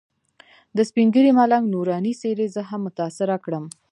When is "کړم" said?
3.45-3.65